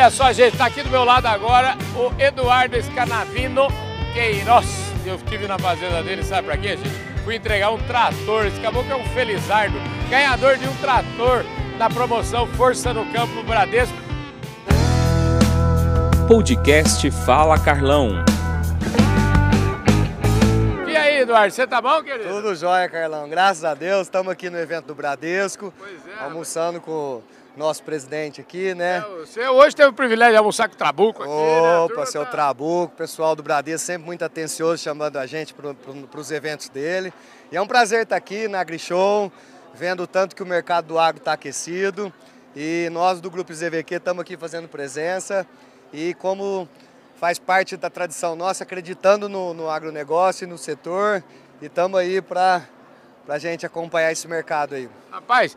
[0.00, 3.66] Olha só, gente, tá aqui do meu lado agora o Eduardo Scanavino
[4.14, 4.64] Queiroz.
[5.04, 6.88] Eu estive na fazenda dele, sabe pra quê, gente?
[7.24, 9.76] Fui entregar um trator, esse caboclo é um felizardo,
[10.08, 11.44] ganhador de um trator
[11.78, 13.96] na promoção Força no Campo Bradesco.
[16.28, 18.24] Podcast Fala Carlão.
[20.86, 22.28] E aí, Eduardo, você tá bom, querido?
[22.28, 23.28] Tudo jóia, Carlão.
[23.28, 27.22] Graças a Deus, estamos aqui no evento do Bradesco, Pois é, almoçando com o
[27.58, 28.98] nosso presidente aqui, né?
[28.98, 31.78] É, Você hoje teve o privilégio de almoçar com o Trabuco aqui, né?
[31.78, 36.20] Opa, turma seu tá- Trabuco, pessoal do Bradesco sempre muito atencioso chamando a gente para
[36.20, 37.12] os eventos dele.
[37.50, 39.30] E é um prazer estar aqui na AgriShow,
[39.74, 42.12] vendo o tanto que o mercado do agro está aquecido.
[42.54, 45.46] E nós do Grupo ZVQ estamos aqui fazendo presença.
[45.92, 46.68] E como
[47.16, 51.24] faz parte da tradição nossa, acreditando no, no agronegócio e no setor.
[51.60, 52.62] E estamos aí para
[53.28, 54.88] a gente acompanhar esse mercado aí.
[55.10, 55.56] Rapaz,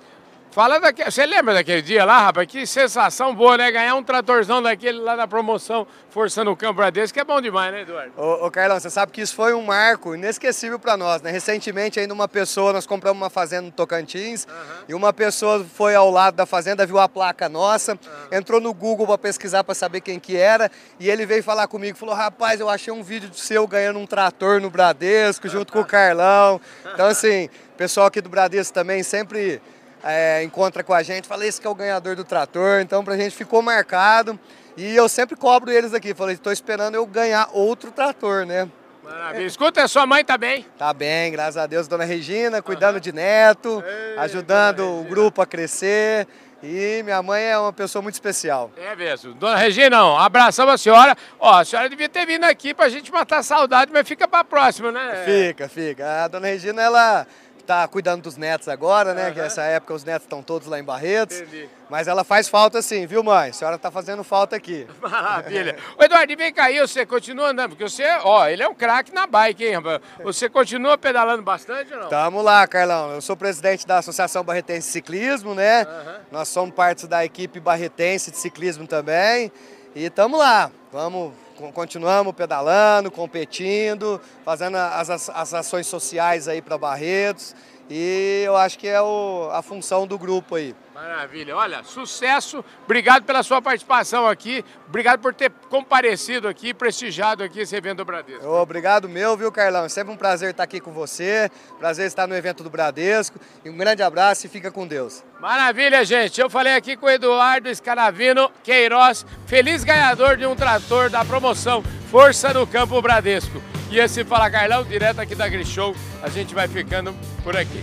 [0.51, 1.09] fala daquele.
[1.09, 2.47] Você lembra daquele dia lá, rapaz?
[2.47, 3.71] Que sensação boa, né?
[3.71, 7.71] Ganhar um tratorzão daquele lá na promoção Forçando o Campo Bradesco, que é bom demais,
[7.71, 8.11] né, Eduardo?
[8.17, 11.31] Ô, ô, Carlão, você sabe que isso foi um marco inesquecível para nós, né?
[11.31, 14.45] Recentemente, ainda uma pessoa, nós compramos uma fazenda no Tocantins,
[14.89, 17.97] e uma pessoa foi ao lado da fazenda, viu a placa nossa,
[18.29, 21.97] entrou no Google para pesquisar para saber quem que era, e ele veio falar comigo,
[21.97, 25.85] falou, rapaz, eu achei um vídeo seu ganhando um trator no Bradesco, junto com o
[25.85, 26.59] Carlão.
[26.93, 29.61] Então, assim, o pessoal aqui do Bradesco também sempre
[30.03, 33.17] é, encontra com a gente, fala, esse que é o ganhador do trator, então pra
[33.17, 34.39] gente ficou marcado.
[34.77, 38.69] E eu sempre cobro eles aqui, falei, estou esperando eu ganhar outro trator, né?
[39.03, 39.45] Maravilha.
[39.45, 40.65] Escuta, sua mãe tá bem?
[40.77, 45.45] Tá bem, graças a Deus, dona Regina, cuidando de neto, Ei, ajudando o grupo a
[45.45, 46.27] crescer.
[46.63, 48.69] E minha mãe é uma pessoa muito especial.
[48.77, 49.33] É mesmo.
[49.33, 51.17] Dona Regina, um abração pra senhora.
[51.39, 54.43] Ó, a senhora devia ter vindo aqui pra gente matar a saudade, mas fica pra
[54.43, 55.23] próxima, né?
[55.25, 56.23] Fica, fica.
[56.23, 57.25] A dona Regina, ela
[57.71, 59.31] tá cuidando dos netos agora, né?
[59.31, 59.47] Que Aham.
[59.47, 61.39] essa época os netos estão todos lá em Barretos.
[61.39, 61.69] Entendi.
[61.89, 63.49] Mas ela faz falta sim, viu, mãe?
[63.49, 64.85] A senhora tá fazendo falta aqui.
[65.01, 65.77] Maravilha.
[65.97, 68.75] Ô, Eduardo, e vem cá aí, você continua andando, porque você, ó, ele é um
[68.75, 70.01] craque na bike, hein, rapaz?
[70.21, 72.09] Você continua pedalando bastante ou não?
[72.09, 73.11] Tamo lá, Carlão.
[73.11, 75.83] Eu sou presidente da Associação Barretense de Ciclismo, né?
[75.83, 76.19] Aham.
[76.29, 79.49] Nós somos parte da equipe barretense de ciclismo também.
[79.95, 80.69] E tamo lá.
[80.91, 81.33] Vamos,
[81.71, 87.53] continuamos pedalando, competindo, fazendo as, as- ações sociais aí para Barretos.
[87.93, 90.73] E eu acho que é o- a função do grupo aí.
[90.95, 91.57] Maravilha.
[91.57, 92.63] Olha, sucesso.
[92.85, 94.63] Obrigado pela sua participação aqui.
[94.87, 98.45] Obrigado por ter comparecido aqui, prestigiado aqui esse evento do Bradesco.
[98.47, 99.83] Obrigado meu, viu, Carlão?
[99.85, 101.49] É sempre um prazer estar aqui com você.
[101.79, 103.37] Prazer estar no evento do Bradesco.
[103.65, 105.23] E um grande abraço e fica com Deus.
[105.39, 106.39] Maravilha, gente.
[106.39, 111.83] Eu falei aqui com o Eduardo Scaravino Queiroz, feliz ganhador de um trator da promoção
[112.09, 113.61] Força no Campo Bradesco.
[113.89, 117.13] E esse Fala Carlão, direto aqui da Grishow, a gente vai ficando
[117.43, 117.81] por aqui.